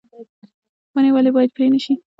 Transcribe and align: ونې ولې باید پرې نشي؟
ونې 0.93 1.09
ولې 1.13 1.31
باید 1.35 1.51
پرې 1.55 1.67
نشي؟ 1.73 1.93